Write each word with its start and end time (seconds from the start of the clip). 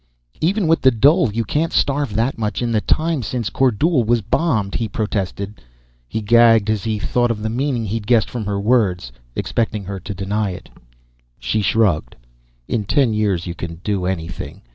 "Even 0.41 0.65
with 0.65 0.81
the 0.81 0.89
dole, 0.89 1.31
you 1.31 1.43
can't 1.43 1.71
starve 1.71 2.15
that 2.15 2.35
much 2.35 2.63
in 2.63 2.71
the 2.71 2.81
time 2.81 3.21
since 3.21 3.51
Kordule 3.51 4.03
was 4.03 4.21
bombed," 4.23 4.73
he 4.73 4.87
protested. 4.87 5.61
He 6.09 6.21
gagged 6.21 6.71
as 6.71 6.83
he 6.85 6.97
thought 6.97 7.29
of 7.29 7.43
the 7.43 7.51
meaning 7.51 7.85
he'd 7.85 8.07
guessed 8.07 8.27
from 8.27 8.45
her 8.45 8.59
words, 8.59 9.11
expecting 9.35 9.83
her 9.83 9.99
to 9.99 10.15
deny 10.15 10.49
it. 10.53 10.69
She 11.37 11.61
shrugged. 11.61 12.15
"In 12.67 12.83
ten 12.83 13.13
years, 13.13 13.45
you 13.45 13.53
can 13.53 13.75
do 13.83 14.07
anything. 14.07 14.63